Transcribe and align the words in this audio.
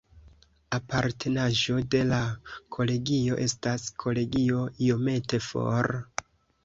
Apartenaĵo 0.75 1.75
de 1.95 2.01
la 2.13 2.21
kolegio 2.77 3.37
estas 3.47 3.85
kolegio 4.05 4.63
iomete 4.87 5.45
for. 5.53 5.93